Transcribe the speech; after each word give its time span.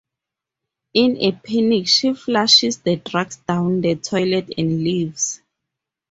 In 0.95 1.15
a 1.17 1.31
panic, 1.31 1.87
she 1.87 2.15
flushes 2.15 2.79
the 2.79 2.95
drugs 2.95 3.35
down 3.47 3.81
the 3.81 3.93
toilet 3.97 4.51
and 4.57 4.83
leaves. 4.83 5.41